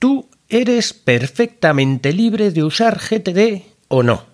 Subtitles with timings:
[0.00, 4.24] Tú eres perfectamente libre de usar GTD o no.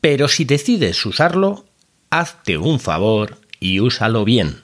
[0.00, 1.66] Pero si decides usarlo,
[2.10, 4.63] hazte un favor y úsalo bien.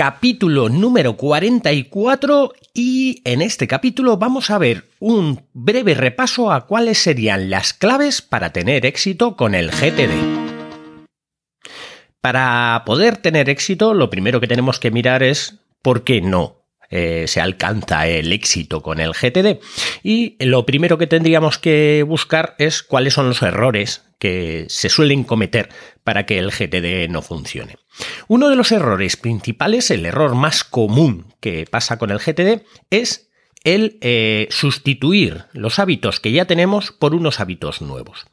[0.00, 6.96] Capítulo número 44 y en este capítulo vamos a ver un breve repaso a cuáles
[6.96, 11.04] serían las claves para tener éxito con el GTD.
[12.22, 17.26] Para poder tener éxito, lo primero que tenemos que mirar es por qué no eh,
[17.28, 19.60] se alcanza el éxito con el GTD.
[20.02, 25.24] Y lo primero que tendríamos que buscar es cuáles son los errores que se suelen
[25.24, 25.68] cometer
[26.04, 27.76] para que el GTD no funcione.
[28.28, 33.30] Uno de los errores principales, el error más común que pasa con el GTD, es
[33.64, 38.26] el eh, sustituir los hábitos que ya tenemos por unos hábitos nuevos.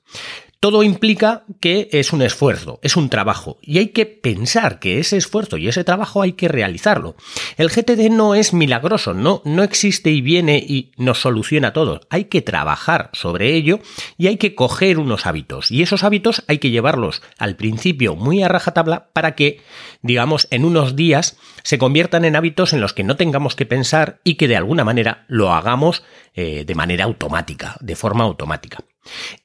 [0.59, 5.15] Todo implica que es un esfuerzo, es un trabajo, y hay que pensar que ese
[5.15, 7.15] esfuerzo y ese trabajo hay que realizarlo.
[7.57, 12.01] El GTD no es milagroso, no, no existe y viene y nos soluciona todo.
[12.09, 13.79] Hay que trabajar sobre ello
[14.17, 18.41] y hay que coger unos hábitos, y esos hábitos hay que llevarlos al principio muy
[18.41, 19.61] a rajatabla para que,
[20.01, 24.21] digamos, en unos días se conviertan en hábitos en los que no tengamos que pensar
[24.23, 28.79] y que de alguna manera lo hagamos eh, de manera automática, de forma automática.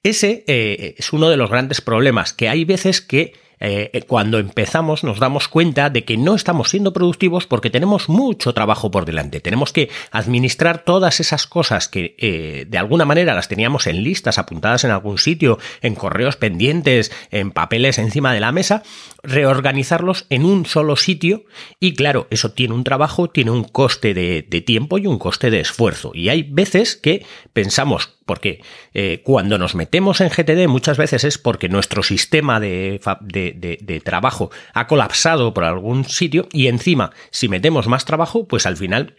[0.02, 5.04] Ese eh, es uno de los grandes problemas, que hay veces que eh, cuando empezamos
[5.04, 9.40] nos damos cuenta de que no estamos siendo productivos porque tenemos mucho trabajo por delante.
[9.40, 14.38] Tenemos que administrar todas esas cosas que eh, de alguna manera las teníamos en listas,
[14.38, 18.82] apuntadas en algún sitio, en correos pendientes, en papeles encima de la mesa,
[19.22, 21.44] reorganizarlos en un solo sitio
[21.78, 25.50] y claro, eso tiene un trabajo, tiene un coste de, de tiempo y un coste
[25.52, 26.10] de esfuerzo.
[26.14, 28.62] Y hay veces que pensamos porque
[28.94, 34.50] eh, cuando nos metemos en GTD muchas veces es porque nuestro sistema de, de, trabajo
[34.72, 39.16] ha colapsado por algún sitio y encima si metemos más trabajo pues al final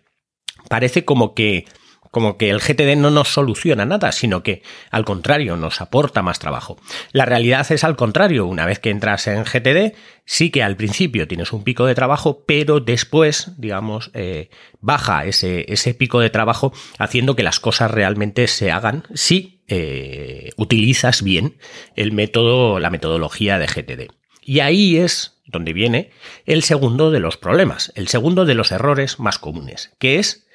[0.68, 1.66] parece como que
[2.13, 6.38] como que el GTD no nos soluciona nada, sino que al contrario nos aporta más
[6.38, 6.78] trabajo.
[7.12, 11.28] La realidad es al contrario, una vez que entras en GTD, sí que al principio
[11.28, 16.72] tienes un pico de trabajo, pero después, digamos, eh, baja ese, ese, pico de trabajo
[17.00, 21.57] haciendo que las cosas realmente se hagan si eh, utilizas bien
[21.96, 24.13] el método, la metodología de GTD.
[24.44, 26.12] Y ahí es donde viene
[26.46, 30.46] el segundo de los problemas, el segundo de los errores más comunes, que es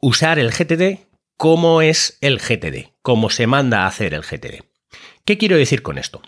[0.00, 4.64] usar el GTD como es el GTD, como se manda a hacer el GTD.
[5.24, 6.20] ¿Qué quiero decir con esto?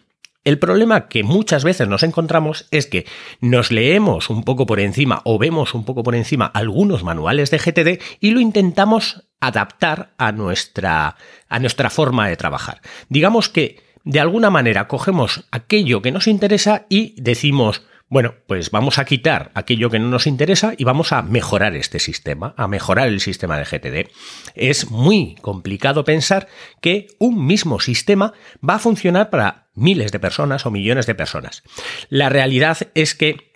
[0.42, 3.06] El problema que muchas veces nos encontramos es que
[3.40, 7.58] nos leemos un poco por encima o vemos un poco por encima algunos manuales de
[7.58, 11.16] GTD y lo intentamos adaptar a nuestra,
[11.48, 12.80] a nuestra forma de trabajar.
[13.10, 18.98] Digamos que de alguna manera cogemos aquello que nos interesa y decimos, bueno, pues vamos
[18.98, 23.06] a quitar aquello que no nos interesa y vamos a mejorar este sistema, a mejorar
[23.06, 24.10] el sistema de GTD.
[24.56, 26.48] Es muy complicado pensar
[26.80, 28.34] que un mismo sistema
[28.68, 31.62] va a funcionar para miles de personas o millones de personas.
[32.08, 33.52] La realidad es que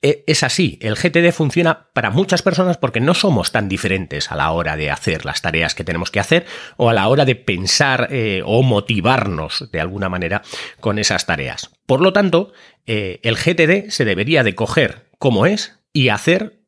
[0.00, 4.36] e, es así, el GTD funciona para muchas personas porque no somos tan diferentes a
[4.36, 6.46] la hora de hacer las tareas que tenemos que hacer
[6.78, 10.40] o a la hora de pensar eh, o motivarnos de alguna manera
[10.80, 11.70] con esas tareas.
[11.92, 12.54] Por lo tanto,
[12.86, 16.62] eh, el GTD se debería de coger como es y hacer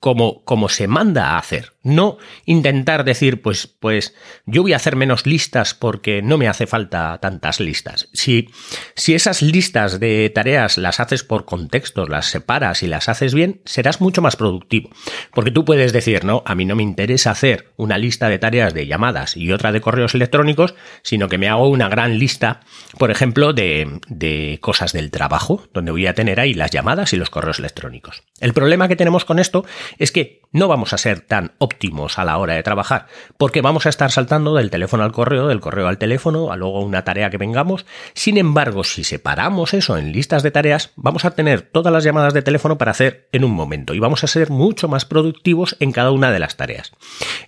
[0.00, 1.72] como, como se manda a hacer.
[1.82, 4.14] No intentar decir, pues, pues
[4.46, 8.08] yo voy a hacer menos listas porque no me hace falta tantas listas.
[8.12, 8.48] Si,
[8.94, 13.62] si esas listas de tareas las haces por contextos, las separas y las haces bien,
[13.64, 14.90] serás mucho más productivo.
[15.32, 18.74] Porque tú puedes decir, no, a mí no me interesa hacer una lista de tareas
[18.74, 22.60] de llamadas y otra de correos electrónicos, sino que me hago una gran lista,
[22.98, 27.16] por ejemplo, de, de cosas del trabajo, donde voy a tener ahí las llamadas y
[27.16, 28.22] los correos electrónicos.
[28.40, 29.64] El problema que tenemos con esto
[29.98, 33.06] es que no vamos a ser tan óptimos a la hora de trabajar,
[33.36, 36.80] porque vamos a estar saltando del teléfono al correo, del correo al teléfono, a luego
[36.80, 37.84] una tarea que vengamos.
[38.14, 42.32] Sin embargo, si separamos eso en listas de tareas, vamos a tener todas las llamadas
[42.32, 45.92] de teléfono para hacer en un momento y vamos a ser mucho más productivos en
[45.92, 46.92] cada una de las tareas.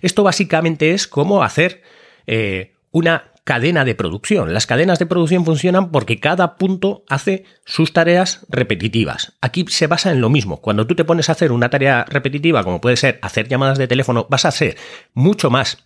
[0.01, 1.81] Esto básicamente es como hacer
[2.27, 4.53] eh, una cadena de producción.
[4.53, 9.33] Las cadenas de producción funcionan porque cada punto hace sus tareas repetitivas.
[9.41, 10.61] Aquí se basa en lo mismo.
[10.61, 13.87] Cuando tú te pones a hacer una tarea repetitiva, como puede ser hacer llamadas de
[13.87, 14.77] teléfono, vas a ser
[15.13, 15.85] mucho más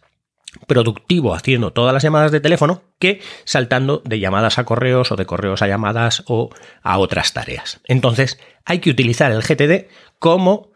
[0.68, 5.26] productivo haciendo todas las llamadas de teléfono que saltando de llamadas a correos o de
[5.26, 6.50] correos a llamadas o
[6.82, 7.82] a otras tareas.
[7.86, 9.88] Entonces hay que utilizar el GTD
[10.20, 10.72] como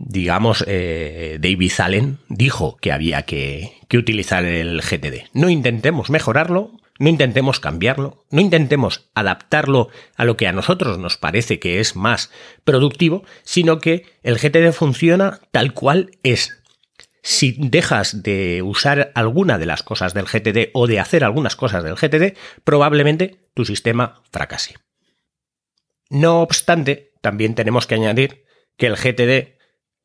[0.00, 5.28] digamos, eh, David Allen dijo que había que, que, utilizar el GTD.
[5.34, 11.18] No intentemos mejorarlo, no intentemos cambiarlo, no intentemos adaptarlo a lo que a nosotros nos
[11.18, 12.30] parece que es más
[12.64, 16.62] productivo, sino que el GTD funciona tal cual es.
[17.22, 21.84] Si dejas de usar alguna de las cosas del GTD o de hacer algunas cosas
[21.84, 24.76] del GTD, probablemente tu sistema fracase.
[26.08, 28.44] No obstante, también tenemos que añadir
[28.78, 29.59] que el GTD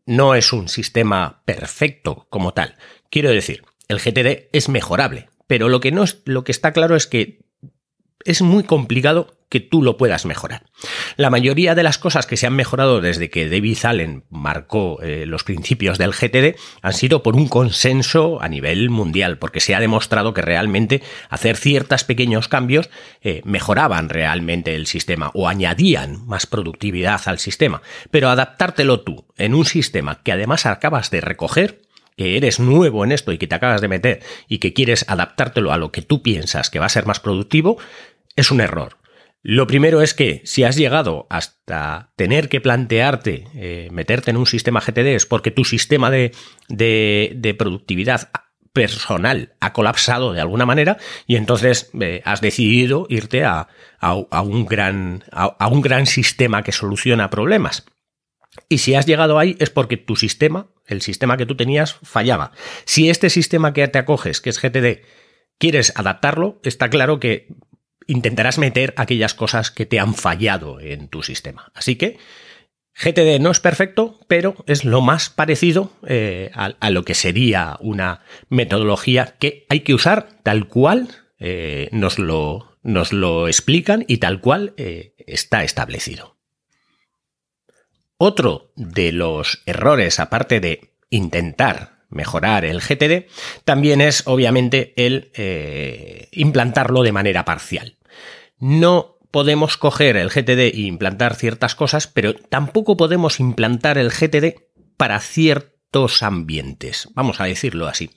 [0.06, 2.76] no es un sistema perfecto como tal.
[3.10, 6.96] Quiero decir, el GTD es mejorable, pero lo que no es, lo que está claro
[6.96, 7.45] es que
[8.24, 10.64] es muy complicado que tú lo puedas mejorar.
[11.16, 15.26] La mayoría de las cosas que se han mejorado desde que David Allen marcó eh,
[15.26, 19.80] los principios del GTD han sido por un consenso a nivel mundial, porque se ha
[19.80, 22.90] demostrado que realmente hacer ciertos pequeños cambios
[23.22, 27.82] eh, mejoraban realmente el sistema o añadían más productividad al sistema.
[28.12, 31.82] Pero adaptártelo tú en un sistema que además acabas de recoger,
[32.18, 35.72] que eres nuevo en esto y que te acabas de meter y que quieres adaptártelo
[35.72, 37.78] a lo que tú piensas que va a ser más productivo,
[38.36, 38.98] es un error.
[39.48, 44.48] Lo primero es que si has llegado hasta tener que plantearte eh, meterte en un
[44.48, 46.32] sistema GTD es porque tu sistema de,
[46.68, 48.32] de, productividad
[48.74, 50.98] personal ha colapsado de alguna manera
[51.28, 53.68] y entonces eh, has decidido irte a,
[54.00, 57.86] a, un gran, a, un gran sistema que soluciona problemas.
[58.68, 62.52] Y si has llegado ahí es porque tu sistema, el sistema que tú tenías, fallaba.
[62.86, 65.06] Si este sistema que te acoges, que es GTD,
[65.58, 67.48] quieres adaptarlo, está claro que
[68.08, 71.72] intentarás meter aquellas cosas que te han fallado en tu sistema.
[71.74, 72.18] Así que
[72.98, 78.22] GTD no es perfecto, pero es lo más parecido eh, a, lo que sería una
[78.50, 84.40] metodología que hay que usar tal cual eh, nos, lo, nos, lo, explican y tal
[84.40, 86.38] cual eh, está establecido.
[88.18, 93.28] Otro de los errores, aparte de intentar mejorar el GTD,
[93.66, 95.32] también es obviamente el
[96.32, 97.95] implantarlo de manera parcial
[98.60, 104.62] no podemos coger el GTD e implantar ciertas cosas, pero tampoco podemos implantar el GTD
[104.98, 107.10] para ciertos ambientes.
[107.14, 108.12] Vamos a decirlo así.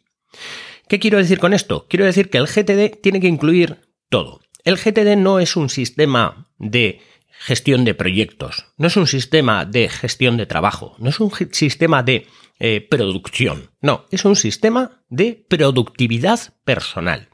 [0.89, 1.87] ¿Qué quiero decir con esto?
[1.89, 4.41] Quiero decir que el GTD tiene que incluir todo.
[4.65, 7.01] El GTD no es un sistema de
[7.39, 12.03] gestión de proyectos, no es un sistema de gestión de trabajo, no es un sistema
[12.03, 12.27] de
[12.59, 17.28] eh, producción, no, es un sistema de productividad personal.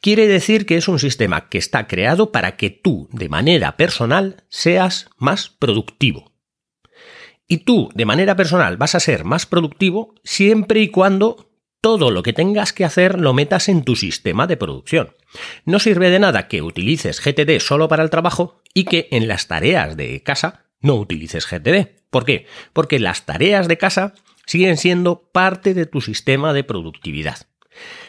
[0.00, 4.44] Quiere decir que es un sistema que está creado para que tú, de manera personal,
[4.48, 6.32] seas más productivo.
[7.46, 11.50] Y tú, de manera personal, vas a ser más productivo siempre y cuando
[11.84, 15.14] todo lo que tengas que hacer lo metas en tu sistema de producción.
[15.66, 19.48] No sirve de nada que utilices GTD solo para el trabajo y que en las
[19.48, 22.00] tareas de casa no utilices GTD.
[22.08, 22.46] ¿Por qué?
[22.72, 24.14] Porque las tareas de casa
[24.46, 27.48] siguen siendo parte de tu sistema de productividad.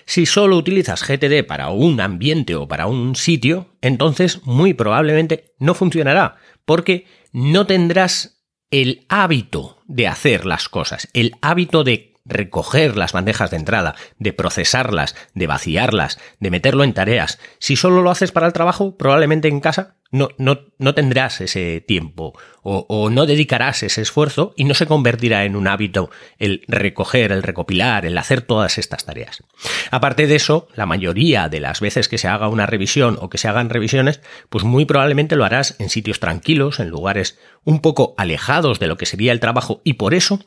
[0.06, 5.74] Si solo utilizas GTD para un ambiente o para un sitio, entonces muy probablemente no
[5.74, 13.14] funcionará, porque no tendrás el hábito de hacer las cosas, el hábito de recoger las
[13.14, 17.40] bandejas de entrada, de procesarlas, de vaciarlas, de meterlo en tareas.
[17.60, 21.82] Si solo lo haces para el trabajo, probablemente en casa no, no, no tendrás ese
[21.82, 26.64] tiempo o, o, no dedicarás ese esfuerzo y no se convertirá en un hábito el
[26.68, 29.44] recoger, el recopilar, el hacer todas estas tareas.
[29.92, 33.38] Aparte de eso, la mayoría de las veces que se haga una revisión o que
[33.38, 38.14] se hagan revisiones, pues muy probablemente lo harás en sitios tranquilos, en lugares un poco
[38.18, 40.40] alejados de lo que sería el trabajo y por eso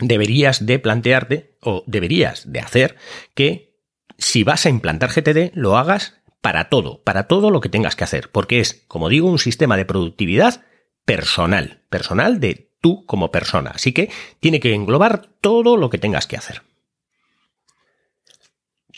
[0.00, 2.96] deberías de plantearte o deberías de hacer
[3.34, 3.76] que
[4.18, 8.04] si vas a implantar GTD lo hagas para todo, para todo lo que tengas que
[8.04, 10.64] hacer, porque es, como digo, un sistema de productividad
[11.04, 14.10] personal, personal de tú como persona, así que
[14.40, 16.62] tiene que englobar todo lo que tengas que hacer.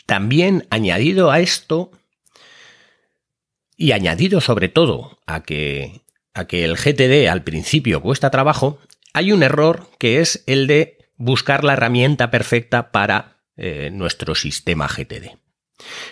[0.05, 1.91] También añadido a esto
[3.77, 6.01] y añadido sobre todo a que
[6.33, 8.79] a que el GTD al principio cuesta trabajo,
[9.13, 14.87] hay un error que es el de buscar la herramienta perfecta para eh, nuestro sistema
[14.87, 15.37] GTD.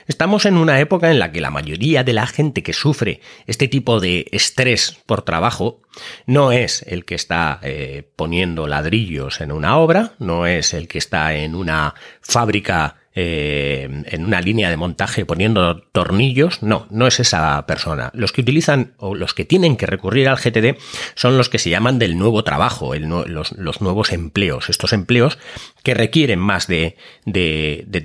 [0.08, 3.68] Estamos en una época en la que la mayoría de la gente que sufre este
[3.68, 5.82] tipo de estrés por trabajo
[6.26, 10.98] no es el que está eh, poniendo ladrillos en una obra, no es el que
[10.98, 16.62] está en una fábrica eh, en una línea de montaje poniendo tornillos.
[16.62, 18.12] No, no es esa persona.
[18.14, 20.78] Los que utilizan o los que tienen que recurrir al GTD
[21.16, 24.70] son los que se llaman del nuevo trabajo, los, nuevos empleos.
[24.70, 25.40] Estos empleos
[25.82, 26.96] que requieren más de,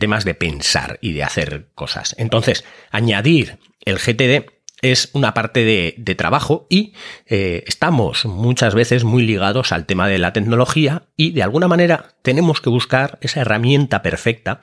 [0.00, 2.14] temas de pensar y de hacer cosas.
[2.16, 4.50] Entonces, añadir el GTD
[4.80, 6.94] es una parte de, trabajo y
[7.26, 12.14] eh, estamos muchas veces muy ligados al tema de la tecnología y de alguna manera
[12.22, 14.62] tenemos que buscar esa herramienta perfecta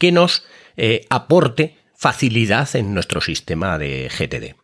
[0.00, 0.44] que nos
[0.76, 4.56] eh, aporte facilidad en nuestro sistema de GTD.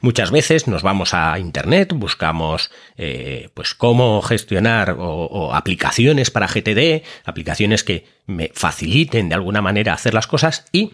[0.00, 7.02] Muchas veces nos vamos a Internet, buscamos eh, pues cómo gestionar o, aplicaciones para GTD,
[7.24, 10.92] aplicaciones que me faciliten de alguna manera hacer las cosas y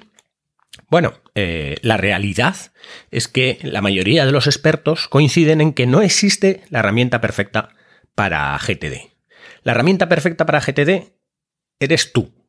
[0.89, 2.57] bueno, eh, la realidad
[3.11, 7.71] es que la mayoría de los expertos coinciden en que no existe la herramienta perfecta
[8.15, 9.11] para GTD.
[9.65, 11.13] La herramienta perfecta para GTD
[11.79, 12.40] eres tú.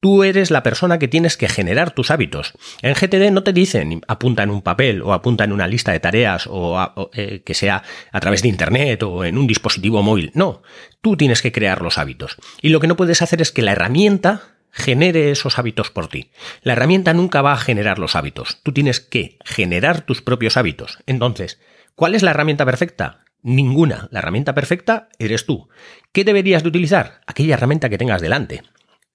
[0.00, 2.52] Tú eres la persona que tienes que generar tus hábitos.
[2.82, 6.00] En GTD no te dicen apunta en un papel o apunta en una lista de
[6.00, 10.30] tareas o, eh, que sea a través de Internet o en un dispositivo móvil.
[10.34, 10.62] No,
[11.00, 12.36] tú tienes que crear los hábitos.
[12.60, 16.30] Y lo que no puedes hacer es que la herramienta genere esos hábitos por ti.
[16.62, 18.60] La herramienta nunca va a generar los hábitos.
[18.62, 20.98] Tú tienes que generar tus propios hábitos.
[21.06, 21.58] Entonces,
[21.94, 23.20] ¿cuál es la herramienta perfecta?
[23.42, 24.08] Ninguna.
[24.10, 25.68] La herramienta perfecta eres tú.
[26.12, 27.20] ¿Qué deberías de utilizar?
[27.26, 28.62] Aquella herramienta que tengas delante.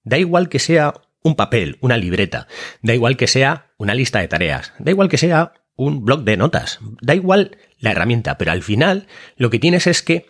[0.04, 2.48] Da igual que sea un papel, una libreta,
[2.82, 6.36] da igual que sea una lista de tareas, da igual que sea un blog de
[6.36, 9.06] notas, da igual la herramienta, pero al final
[9.36, 10.26] lo que tienes es que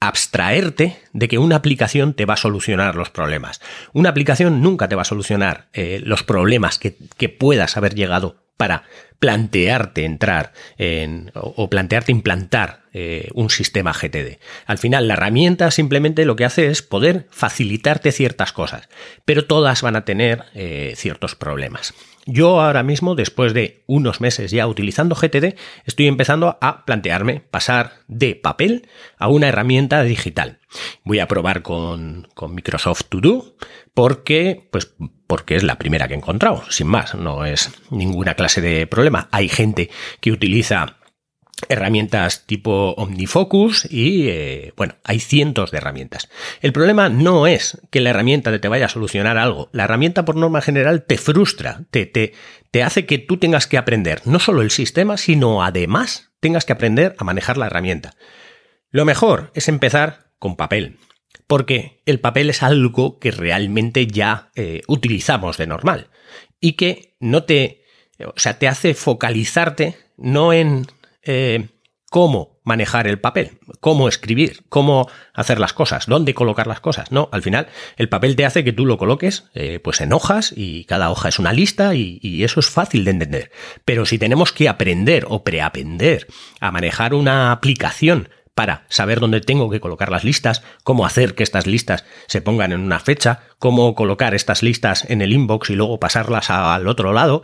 [0.00, 3.60] abstraerte de que una aplicación te va a solucionar los problemas.
[3.92, 8.44] Una aplicación nunca te va a solucionar eh, los problemas que, que puedas haber llegado
[8.56, 8.84] para
[9.18, 14.38] plantearte entrar en, o, plantearte implantar eh, un sistema GTD.
[14.66, 18.88] Al final, la herramienta simplemente lo que hace es poder facilitarte ciertas cosas,
[19.24, 21.94] pero todas van a tener eh, ciertos problemas.
[22.26, 27.92] Yo ahora mismo, después de unos meses ya utilizando GTD, estoy empezando a plantearme pasar
[28.08, 30.58] de papel a una herramienta digital.
[31.04, 33.56] Voy a probar con, con Microsoft To Do
[33.94, 34.94] porque, pues,
[35.26, 39.28] porque es la primera que he encontrado, sin más, no es ninguna clase de problema.
[39.30, 39.90] Hay gente
[40.20, 40.98] que utiliza
[41.68, 46.28] herramientas tipo OmniFocus y eh, bueno, hay cientos de herramientas.
[46.60, 49.68] El problema no es que la herramienta te vaya a solucionar algo.
[49.72, 52.34] La herramienta por norma general te frustra, te, te,
[52.70, 56.72] te hace que tú tengas que aprender no solo el sistema, sino además tengas que
[56.72, 58.14] aprender a manejar la herramienta.
[58.90, 60.98] Lo mejor es empezar con papel.
[61.46, 66.10] Porque el papel es algo que realmente ya eh, utilizamos de normal
[66.60, 67.84] y que no te,
[68.24, 70.86] o sea, te hace focalizarte no en
[71.22, 71.68] eh,
[72.10, 77.12] cómo manejar el papel, cómo escribir, cómo hacer las cosas, dónde colocar las cosas.
[77.12, 80.52] No, al final el papel te hace que tú lo coloques eh, pues en hojas
[80.56, 83.50] y cada hoja es una lista y, y, eso es fácil de entender.
[83.84, 86.26] Pero si tenemos que aprender o preaprender
[86.60, 91.42] a manejar una aplicación para saber dónde tengo que colocar las listas, cómo hacer que
[91.42, 95.74] estas listas se pongan en una fecha, cómo colocar estas listas en el inbox y
[95.74, 97.42] luego pasarlas al otro lado,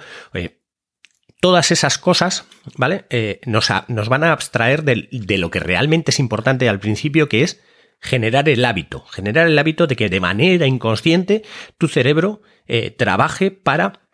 [1.40, 2.44] todas esas cosas,
[2.76, 3.06] ¿vale?
[3.10, 3.68] Eh, nos,
[4.08, 7.62] van a abstraer de, lo que realmente es importante al principio, que es
[8.00, 11.42] generar el hábito, generar el hábito de que de manera inconsciente
[11.76, 14.08] tu cerebro eh, trabaje para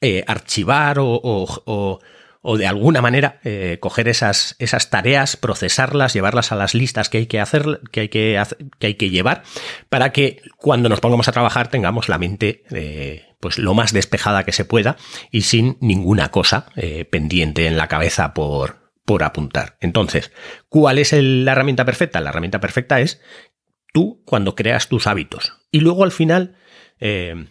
[0.00, 2.00] eh, archivar o,
[2.44, 3.40] de alguna manera
[3.80, 8.08] coger esas, esas, tareas, procesarlas, llevarlas a las listas que hay que hacer, que hay
[8.08, 8.42] que,
[8.78, 9.42] que, hay que llevar,
[9.88, 12.64] para que cuando nos pongamos a trabajar tengamos la mente
[13.44, 14.96] pues lo más despejada que se pueda
[15.30, 19.76] y sin ninguna cosa eh, pendiente en la cabeza por, por apuntar.
[19.82, 20.32] Entonces,
[20.70, 22.22] ¿cuál es la herramienta perfecta?
[22.22, 23.20] La herramienta perfecta es
[23.92, 25.52] tú cuando creas tus hábitos.
[25.70, 26.56] Y luego al final,
[27.00, 27.46] eh, eh,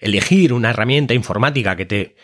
[0.00, 2.16] elegir una herramienta informática que te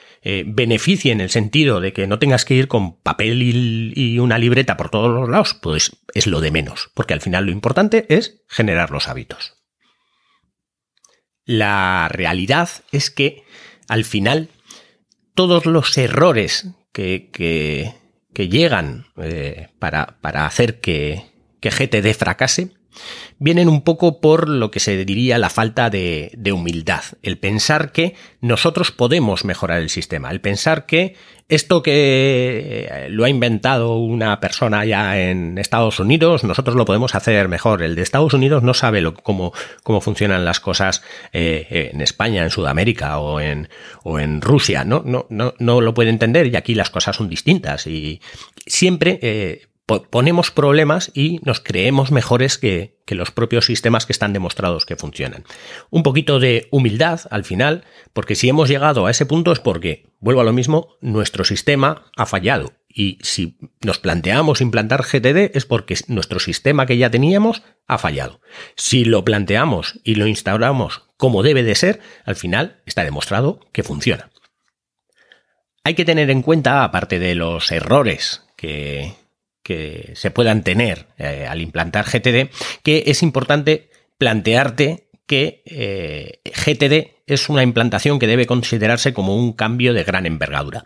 [0.46, 4.76] beneficie en el sentido de que no tengas que ir con papel y, una libreta
[4.76, 8.42] por todos los lados, pues es lo de menos, porque al final lo importante es
[8.48, 9.54] generar los hábitos.
[11.44, 13.44] La realidad es que
[13.88, 14.50] al final
[15.34, 21.26] todos los errores que, que, llegan eh, para, para, hacer que,
[21.60, 22.75] que GTD fracase
[23.38, 28.14] vienen un poco por lo que se diría la falta de, humildad, el pensar que
[28.40, 31.14] nosotros podemos mejorar el sistema, el pensar que
[31.48, 37.14] esto que eh, lo ha inventado una persona ya en Estados Unidos, nosotros lo podemos
[37.14, 37.82] hacer mejor.
[37.82, 39.52] El de Estados Unidos no sabe cómo,
[39.84, 43.68] cómo, funcionan las cosas eh, en España, en Sudamérica o en,
[44.02, 45.02] o en Rusia, ¿no?
[45.06, 48.20] No, no, no lo puede entender y aquí las cosas son distintas y
[48.66, 49.18] siempre...
[49.22, 54.96] Eh, ponemos problemas y nos creemos mejores que, los propios sistemas que están demostrados que
[54.96, 55.44] funcionan.
[55.90, 60.08] Un poquito de humildad al final, porque si hemos llegado a ese punto es porque,
[60.18, 62.72] vuelvo a lo mismo, nuestro sistema ha fallado.
[62.88, 68.40] Y si nos planteamos implantar GTD es porque nuestro sistema que ya teníamos ha fallado.
[68.74, 73.84] Si lo planteamos y lo instauramos como debe de ser, al final está demostrado que
[73.84, 74.30] funciona.
[75.84, 79.14] Hay que tener en cuenta, aparte de los errores que,
[79.66, 82.50] que se puedan tener eh, al implantar GTD,
[82.84, 89.54] que es importante plantearte que eh, GTD es una implantación que debe considerarse como un
[89.54, 90.84] cambio de gran envergadura.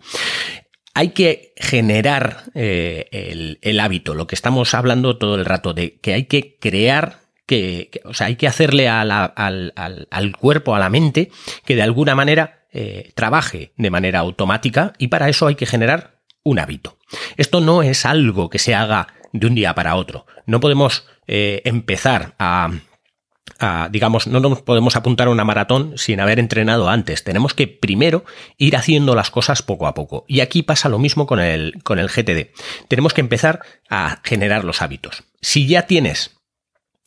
[0.94, 6.14] Hay que generar eh, el, hábito, lo que estamos hablando todo el rato, de que
[6.14, 11.30] hay que crear que, o sea, hay que hacerle al, al, cuerpo, a la mente,
[11.66, 12.64] que de alguna manera
[13.14, 16.98] trabaje de manera automática y para eso hay que generar un hábito.
[17.36, 20.26] Esto no es algo que se haga de un día para otro.
[20.46, 22.70] No podemos eh, empezar a,
[23.90, 27.24] digamos, no nos podemos apuntar a una maratón sin haber entrenado antes.
[27.24, 28.24] Tenemos que primero
[28.56, 30.24] ir haciendo las cosas poco a poco.
[30.28, 32.50] Y aquí pasa lo mismo con el, con el GTD.
[32.88, 35.24] Tenemos que empezar a generar los hábitos.
[35.40, 36.39] Si ya tienes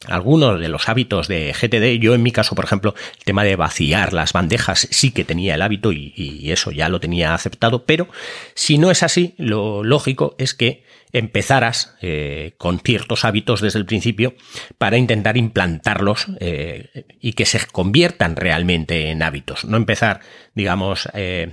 [0.08, 3.56] algunos de los hábitos de GTD, yo en mi caso, por ejemplo, el tema de
[3.56, 8.08] vaciar las bandejas sí que tenía el hábito y, eso ya lo tenía aceptado, pero
[8.54, 13.86] si no es así, lo lógico es que empezaras eh, con ciertos hábitos desde el
[13.86, 14.36] principio
[14.78, 19.66] para intentar implantarlos eh, y que se conviertan realmente en hábitos.
[19.66, 20.20] No empezar,
[20.54, 21.52] digamos, eh,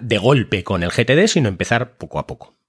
[0.00, 2.59] de golpe con el GTD, sino empezar poco a poco.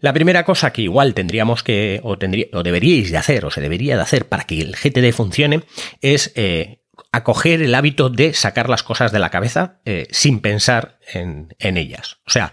[0.00, 4.02] La primera cosa que igual tendríamos que, o, deberíais de hacer, o se debería de
[4.02, 5.62] hacer para que el GTD funcione,
[6.00, 10.98] es eh, acoger el hábito de sacar las cosas de la cabeza eh, sin pensar
[11.12, 12.18] en, ellas.
[12.26, 12.52] O sea,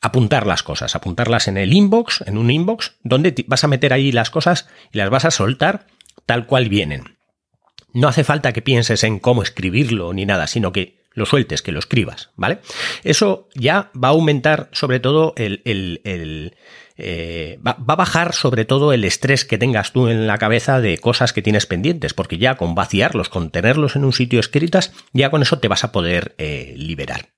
[0.00, 4.10] apuntar las cosas, apuntarlas en el inbox, en un inbox, donde vas a meter ahí
[4.10, 5.86] las cosas y las vas a soltar
[6.26, 7.16] tal cual vienen.
[7.94, 11.72] No hace falta que pienses en cómo escribirlo ni nada, sino que lo sueltes, que
[11.72, 12.60] lo escribas, ¿vale?
[13.04, 15.62] Eso ya va a aumentar sobre todo el...
[16.98, 20.98] Eh, va, a bajar sobre todo el estrés que tengas tú en la cabeza de
[20.98, 25.30] cosas que tienes pendientes, porque ya con vaciarlos, con tenerlos en un sitio escritas, ya
[25.30, 27.30] con eso te vas a poder eh, liberar.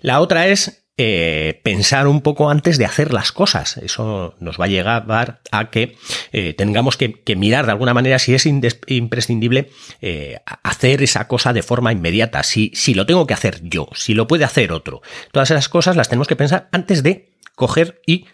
[0.00, 3.76] La otra es eh, pensar un poco antes de hacer las cosas.
[3.76, 5.94] Eso nos va a llegar a que
[6.32, 9.68] eh, tengamos que, mirar de alguna manera si es imprescindible
[10.00, 14.14] eh, hacer esa cosa de forma inmediata, si, si lo tengo que hacer yo, si
[14.14, 15.02] lo puede hacer otro.
[15.32, 18.24] Todas esas cosas las tenemos que pensar antes de coger y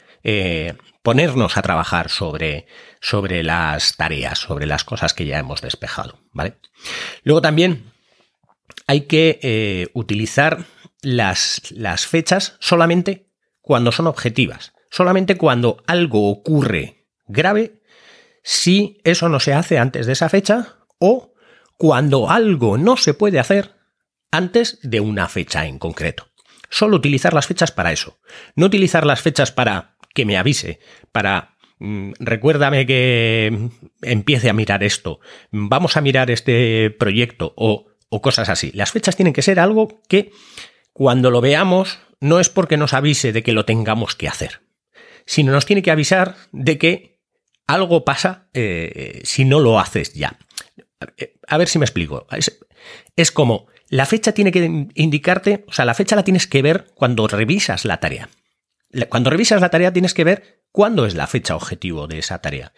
[1.03, 2.67] ponernos a trabajar sobre,
[3.01, 6.21] sobre las tareas, sobre las cosas que ya hemos despejado.
[6.31, 6.55] ¿vale?
[7.25, 7.91] Luego también
[8.87, 10.65] hay que utilizar
[11.03, 13.29] las, fechas solamente
[13.61, 17.83] cuando son objetivas, solamente cuando algo ocurre grave,
[18.43, 21.35] si eso no se hace antes de esa fecha o
[21.77, 23.75] cuando algo no se puede hacer
[24.31, 26.29] antes de una fecha en concreto.
[26.71, 28.19] Solo utilizar las fechas para eso.
[28.57, 34.83] No utilizar las fechas para que me avise, para mm, recuérdame que empiece a mirar
[34.83, 38.71] esto, vamos a mirar este proyecto o cosas así.
[38.75, 40.33] Las fechas tienen que ser algo que
[40.93, 44.63] cuando lo veamos, no es porque nos avise de que lo tengamos que hacer,
[45.27, 47.21] sino nos tiene que avisar de que
[47.67, 50.39] algo pasa eh, si no lo haces ya.
[51.49, 52.27] A ver si me explico.
[53.17, 56.87] Es, como, la fecha tiene que indicarte, o sea, la fecha la tienes que ver
[56.95, 58.29] cuando revisas la tarea.
[59.09, 62.73] Cuando revisas la tarea tienes que ver cuándo es la fecha objetivo de esa tarea.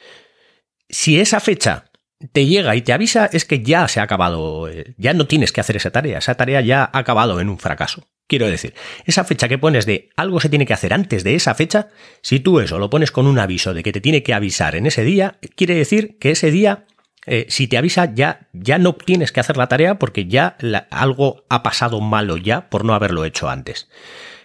[0.88, 1.90] Si esa fecha
[2.32, 5.52] te llega y te avisa es que ya se ha acabado, eh, ya no tienes
[5.52, 8.08] que hacer esa tarea, esa tarea ya ha acabado en un fracaso.
[8.26, 8.74] Quiero decir,
[9.04, 11.88] esa fecha que pones de algo se tiene que hacer antes de esa fecha,
[12.22, 14.86] si tú eso lo pones con un aviso de que te tiene que avisar en
[14.86, 16.86] ese día, quiere decir que ese día,
[17.26, 20.56] eh, si te avisa, ya, ya no tienes que hacer la tarea porque ya
[20.90, 23.88] algo ha pasado malo ya por no haberlo hecho antes.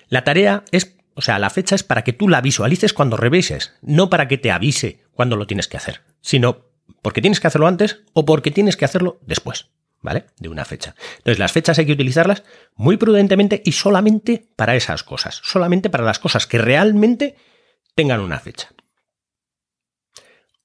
[0.10, 3.76] La tarea es, o sea, la fecha es para que tú la visualices cuando revises,
[3.82, 6.69] no para que te avise cuando lo tienes que hacer, sino
[7.02, 9.68] porque tienes que hacerlo antes o porque tienes que hacerlo después,
[10.02, 10.26] ¿vale?
[10.38, 10.96] De una fecha.
[11.18, 12.44] Entonces las fechas hay que utilizarlas
[12.76, 17.36] muy prudentemente y solamente para esas cosas, solamente para las cosas que realmente
[17.96, 18.70] tengan una fecha.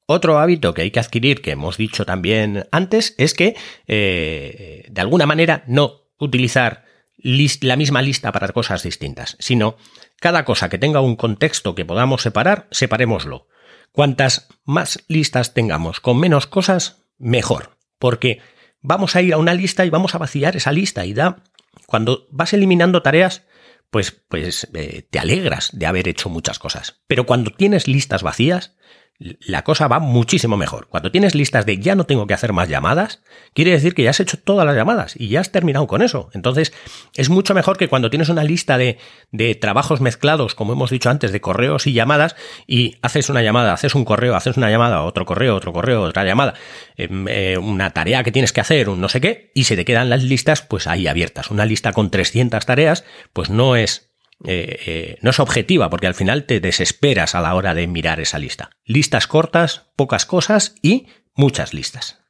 [0.06, 5.00] Otro hábito que hay que adquirir, que hemos dicho también antes, es que eh, de
[5.00, 6.84] alguna manera no utilizar
[7.16, 9.76] la misma lista para cosas distintas, sino
[10.20, 13.48] cada cosa que tenga un contexto que podamos separar, separémoslo.
[13.94, 17.78] Cuantas más listas tengamos con menos cosas, mejor.
[18.00, 18.40] Porque
[18.80, 21.44] vamos a ir a una lista y vamos a vaciar esa lista y da.
[21.86, 23.44] Cuando vas eliminando tareas,
[23.90, 27.02] pues, pues eh, te alegras de haber hecho muchas cosas.
[27.06, 28.74] Pero cuando tienes listas vacías,
[29.18, 30.88] la cosa va muchísimo mejor.
[30.88, 33.22] Cuando tienes listas de ya no tengo que hacer más llamadas,
[33.54, 36.30] quiere decir que ya has hecho todas las llamadas y ya has terminado con eso.
[36.34, 36.72] Entonces,
[37.14, 38.98] es mucho mejor que cuando tienes una lista de,
[39.30, 42.34] de trabajos mezclados, como hemos dicho antes, de correos y llamadas,
[42.66, 46.24] y haces una llamada, haces un correo, haces una llamada, otro correo, otro correo, otra
[46.24, 46.54] llamada,
[46.96, 49.84] em, eh, una tarea que tienes que hacer, un no sé qué, y se te
[49.84, 51.50] quedan las listas pues ahí abiertas.
[51.50, 54.13] Una lista con 300 tareas, pues no es
[54.44, 58.20] eh, eh, no es objetiva, porque al final te desesperas a la hora de mirar
[58.20, 58.70] esa lista.
[58.84, 62.20] Listas cortas, pocas cosas y muchas listas.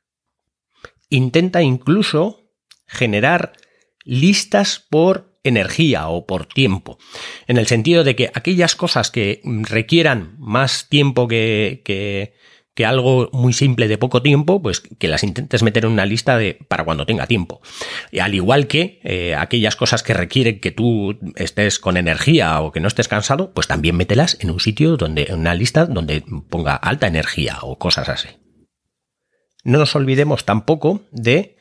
[1.11, 2.51] Intenta incluso
[2.87, 3.53] generar
[4.05, 6.99] listas por energía o por tiempo,
[7.47, 12.35] en el sentido de que aquellas cosas que requieran más tiempo que, que
[12.75, 16.37] que algo muy simple de poco tiempo, pues que las intentes meter en una lista
[16.37, 17.61] de para cuando tenga tiempo.
[18.11, 22.73] Y al igual que eh, aquellas cosas que requieren que tú estés con energía o
[22.73, 26.25] que no estés cansado, pues también mételas en un sitio donde, en una lista donde
[26.51, 28.29] ponga alta energía o cosas así.
[29.63, 31.57] No nos olvidemos tampoco de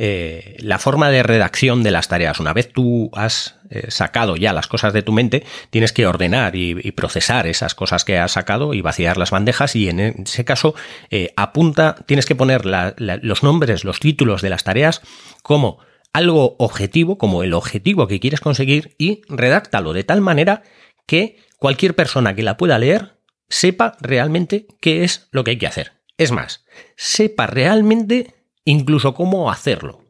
[0.00, 2.38] eh, la forma de redacción de las tareas.
[2.38, 6.54] Una vez tú has eh, sacado ya las cosas de tu mente, tienes que ordenar
[6.54, 10.74] y, procesar esas cosas que has sacado y vaciar las bandejas y en ese caso
[11.10, 15.02] eh, apunta, tienes que poner los nombres, los títulos de las tareas
[15.42, 15.80] como
[16.12, 20.62] algo objetivo, como el objetivo que quieres conseguir y redáctalo de tal manera
[21.06, 25.66] que cualquier persona que la pueda leer sepa realmente qué es lo que hay que
[25.66, 25.92] hacer.
[26.16, 26.64] Es más,
[26.96, 28.37] sepa realmente
[28.70, 30.04] incluso cómo hacerlo.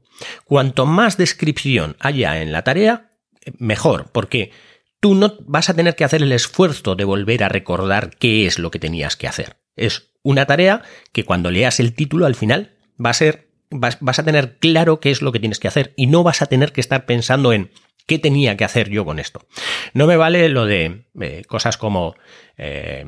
[0.44, 3.10] Cuanto más descripción haya en la tarea,
[3.58, 4.50] mejor, porque
[5.00, 8.58] tú no vas a tener que hacer el esfuerzo de volver a recordar qué es
[8.58, 9.56] lo que tenías que hacer.
[9.76, 14.24] Es una tarea que cuando leas el título al final va a ser, vas, a
[14.24, 16.80] tener claro qué es lo que tienes que hacer y no vas a tener que
[16.80, 17.70] estar pensando en
[18.06, 19.46] qué tenía que hacer yo con esto.
[19.94, 22.16] No me vale lo de eh, cosas como
[22.56, 23.04] eh,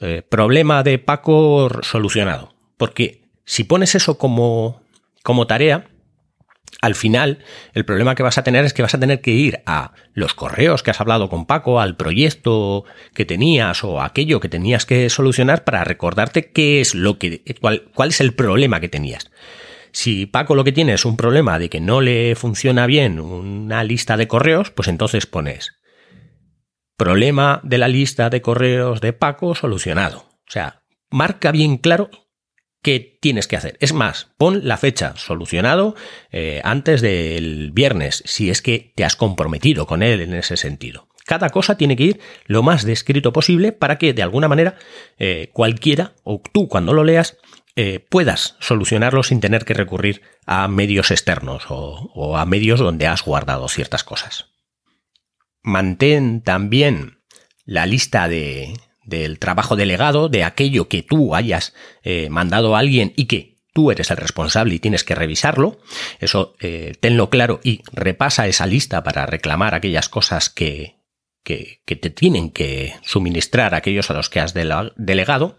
[0.00, 4.82] eh, problema de Paco solucionado, porque si pones eso como,
[5.22, 5.86] como tarea,
[6.82, 7.38] al final,
[7.72, 10.34] el problema que vas a tener es que vas a tener que ir a los
[10.34, 15.08] correos que has hablado con Paco, al proyecto que tenías o aquello que tenías que
[15.08, 19.30] solucionar para recordarte qué es lo que, cuál, cuál es el problema que tenías.
[19.92, 23.82] Si Paco lo que tiene es un problema de que no le funciona bien una
[23.82, 25.72] lista de correos, pues entonces pones
[26.96, 30.18] problema de la lista de correos de Paco solucionado.
[30.18, 32.10] O sea, marca bien claro
[32.86, 33.76] qué tienes que hacer.
[33.80, 35.96] Es más, pon la fecha solucionado
[36.30, 41.08] eh, antes del viernes, si es que te has comprometido con él en ese sentido.
[41.24, 44.76] Cada cosa tiene que ir lo más descrito posible para que de alguna manera
[45.18, 47.38] eh, cualquiera o tú cuando lo leas
[47.74, 53.24] eh, puedas solucionarlo sin tener que recurrir a medios externos o a medios donde has
[53.24, 54.52] guardado ciertas cosas.
[55.60, 57.18] Mantén también
[57.64, 58.74] la lista de,
[59.06, 63.90] del trabajo delegado, de aquello que tú hayas eh, mandado a alguien y que tú
[63.90, 65.78] eres el responsable y tienes que revisarlo.
[66.18, 70.96] Eso eh, tenlo claro y repasa esa lista para reclamar aquellas cosas que,
[71.44, 75.58] que, te tienen que suministrar aquellos a los que has delegado.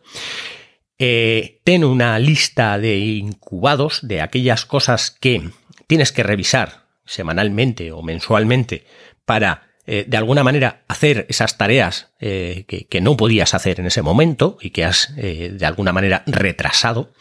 [1.00, 5.52] Eh, ten una lista de incubados de aquellas cosas que
[5.86, 8.86] tienes que revisar semanalmente o mensualmente
[9.26, 14.02] para eh, de alguna manera hacer esas tareas eh, que, no podías hacer en ese
[14.02, 17.14] momento y que has eh, de alguna manera retrasado.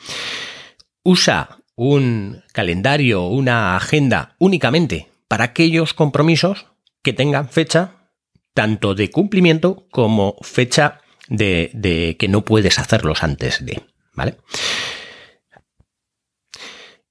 [1.05, 6.66] Usa un calendario, una agenda únicamente para aquellos compromisos
[7.05, 8.11] que tengan fecha
[8.52, 13.81] tanto de cumplimiento como fecha de, de que no puedes hacerlos antes de,
[14.12, 14.38] ¿vale?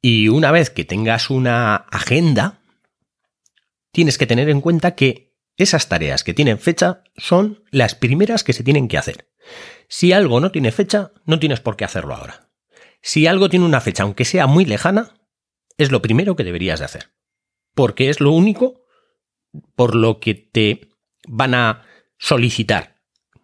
[0.01, 2.59] Y una vez que tengas una agenda,
[3.93, 5.24] tienes que tener en cuenta que
[5.57, 9.29] esas tareas que tienen fecha son las primeras que se tienen que hacer.
[9.87, 12.49] Si algo no tiene fecha, no tienes por qué hacerlo ahora.
[13.01, 15.13] Si algo tiene una fecha, aunque sea muy lejana,
[15.77, 17.11] es lo primero que deberías de hacer.
[17.73, 18.81] Porque es lo único
[19.75, 20.89] por lo que te
[21.27, 21.83] van a
[22.17, 22.95] solicitar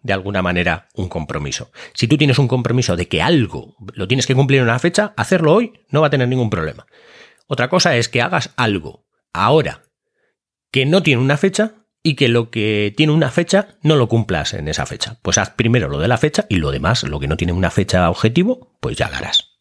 [0.02, 1.72] de alguna manera un compromiso.
[1.94, 5.14] Si tú tienes un compromiso de que algo lo tienes que cumplir en una fecha,
[5.16, 6.88] hacerlo hoy no va a tener ningún problema.
[7.48, 9.84] Otra cosa es que hagas algo ahora
[10.72, 14.54] que no tiene una fecha y que lo que tiene una fecha no lo cumplas
[14.54, 15.18] en esa fecha.
[15.22, 17.72] Pues haz primero lo de la fecha y lo demás, lo que no tiene una
[17.72, 19.60] fecha objetivo, pues ya lo harás.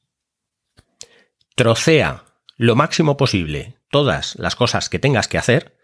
[1.54, 2.24] Trocea
[2.56, 5.76] lo máximo posible todas las cosas que tengas que hacer,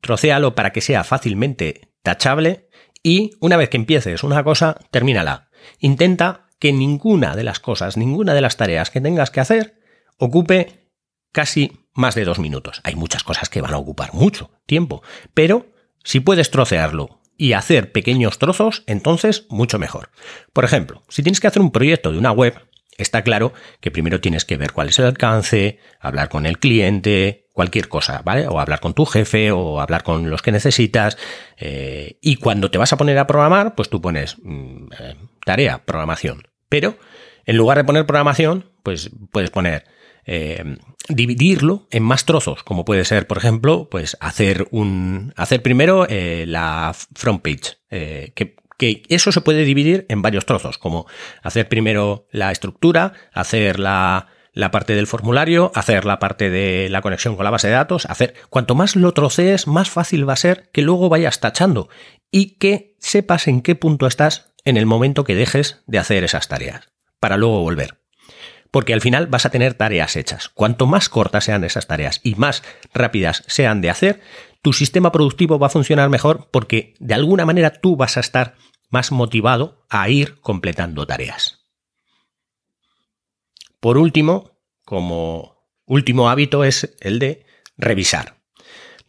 [0.00, 2.68] trocéalo para que sea fácilmente tachable
[3.02, 5.48] y una vez que empieces una cosa, termínala.
[5.78, 9.80] Intenta que ninguna de las cosas, ninguna de las tareas que tengas que hacer
[10.18, 10.90] ocupe
[11.32, 12.80] casi más de dos minutos.
[12.84, 15.02] Hay muchas cosas que van a ocupar mucho tiempo,
[15.34, 15.71] pero
[16.04, 20.10] si puedes trocearlo y hacer pequeños trozos, entonces mucho mejor.
[20.52, 22.54] Por ejemplo, si tienes que hacer un proyecto de una web,
[22.98, 27.48] está claro que primero tienes que ver cuál es el alcance, hablar con el cliente,
[27.52, 28.46] cualquier cosa, ¿vale?
[28.48, 31.16] O hablar con tu jefe o hablar con los que necesitas.
[31.56, 35.84] Eh, y cuando te vas a poner a programar, pues tú pones mm, eh, tarea,
[35.84, 36.48] programación.
[36.68, 36.96] Pero
[37.44, 39.84] en lugar de poner programación, pues puedes poner
[40.24, 40.76] eh,
[41.08, 46.94] dividirlo en más trozos, como puede ser, por ejemplo, pues hacer un hacer primero la
[47.14, 47.78] front page,
[48.34, 51.06] que que eso se puede dividir en varios trozos, como
[51.40, 54.26] hacer primero la estructura, hacer la,
[54.72, 58.34] parte del formulario, hacer la parte de la conexión con la base de datos, hacer
[58.50, 61.88] cuanto más lo trocees, más fácil va a ser que luego vayas tachando
[62.32, 66.48] y que sepas en qué punto estás en el momento que dejes de hacer esas
[66.48, 66.88] tareas,
[67.20, 68.01] para luego volver.
[68.72, 70.48] Porque al final vas a tener tareas hechas.
[70.48, 74.20] Cuanto más cortas sean esas tareas y más rápidas sean de hacer,
[74.62, 78.56] tu sistema productivo va a funcionar mejor porque de alguna manera tú vas a estar
[78.90, 81.60] más motivado a ir completando tareas.
[83.78, 85.56] Por último, como
[85.86, 88.41] último hábito es el de revisar.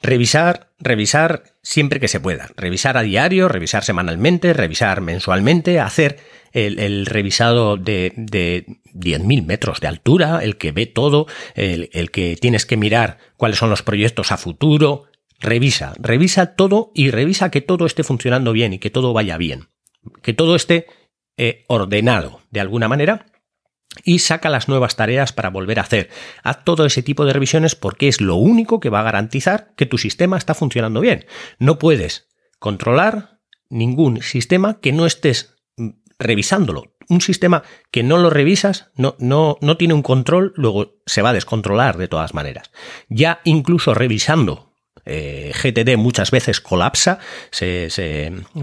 [0.04, 2.50] Revisar, revisar siempre que se pueda.
[2.56, 6.20] Revisar a diario, revisar semanalmente, revisar mensualmente, hacer
[6.52, 12.36] el, revisado de, de 10.000 metros de altura, el que ve todo, el, el que
[12.36, 15.06] tienes que mirar cuáles son los proyectos a futuro.
[15.40, 19.70] Revisa, revisa todo y revisa que todo esté funcionando bien y que todo vaya bien
[20.22, 20.88] que todo esté
[21.38, 23.26] eh, ordenado de alguna manera
[24.04, 26.10] y saca las nuevas tareas para volver a hacer.
[26.44, 29.86] Haz todo ese tipo de revisiones porque es lo único que va a garantizar que
[29.86, 31.26] tu sistema está funcionando bien.
[31.60, 32.30] No puedes
[32.60, 36.94] controlar ningún sistema que no estés mm, revisándolo.
[37.10, 41.32] Un sistema que no lo revisas no, no, no tiene un control, luego se va
[41.32, 42.72] a descontrolar de todas maneras.
[43.10, 44.73] Ya incluso revisando
[45.06, 47.20] eh, GTD muchas veces colapsa,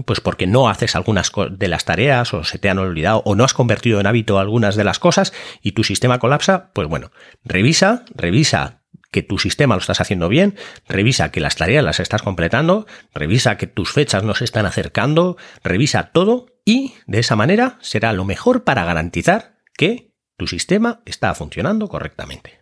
[0.05, 3.43] pues porque no haces algunas de las tareas o se te han olvidado o no
[3.43, 7.11] has convertido en hábito algunas de las cosas y tu sistema colapsa, pues bueno,
[7.43, 10.55] revisa, revisa que tu sistema lo estás haciendo bien,
[10.87, 15.37] revisa que las tareas las estás completando, revisa que tus fechas no se están acercando,
[15.63, 21.35] revisa todo y de esa manera será lo mejor para garantizar que tu sistema está
[21.35, 22.60] funcionando correctamente.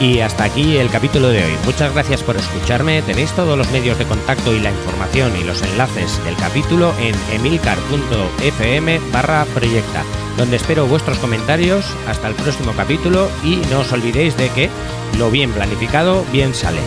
[0.00, 1.52] Y hasta aquí el capítulo de hoy.
[1.66, 3.02] Muchas gracias por escucharme.
[3.02, 7.14] Tenéis todos los medios de contacto y la información y los enlaces del capítulo en
[7.34, 10.02] emilcar.fm barra proyecta,
[10.38, 11.84] donde espero vuestros comentarios.
[12.08, 14.70] Hasta el próximo capítulo y no os olvidéis de que
[15.18, 16.80] lo bien planificado bien sale.